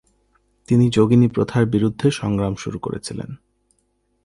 তিনি 0.67 0.85
যোগিনী 0.89 1.27
প্রথার 1.27 1.65
বিরুদ্ধে 1.65 2.07
সংগ্রাম 2.11 2.53
শুরু 2.55 2.79
করেছিলেন। 2.79 3.29